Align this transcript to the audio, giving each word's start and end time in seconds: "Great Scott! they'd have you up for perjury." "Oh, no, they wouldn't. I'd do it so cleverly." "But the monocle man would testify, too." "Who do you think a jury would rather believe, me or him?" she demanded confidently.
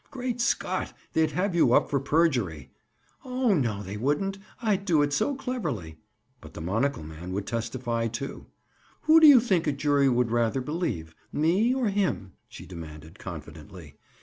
"Great 0.09 0.41
Scott! 0.41 0.93
they'd 1.13 1.29
have 1.33 1.53
you 1.53 1.73
up 1.73 1.87
for 1.87 1.99
perjury." 1.99 2.71
"Oh, 3.23 3.53
no, 3.53 3.83
they 3.83 3.97
wouldn't. 3.97 4.39
I'd 4.59 4.83
do 4.83 5.03
it 5.03 5.13
so 5.13 5.35
cleverly." 5.35 5.99
"But 6.41 6.55
the 6.55 6.59
monocle 6.61 7.03
man 7.03 7.33
would 7.33 7.45
testify, 7.45 8.07
too." 8.07 8.47
"Who 9.01 9.19
do 9.19 9.27
you 9.27 9.39
think 9.39 9.67
a 9.67 9.71
jury 9.71 10.09
would 10.09 10.31
rather 10.31 10.61
believe, 10.61 11.15
me 11.31 11.71
or 11.75 11.89
him?" 11.89 12.31
she 12.49 12.65
demanded 12.65 13.19
confidently. 13.19 13.93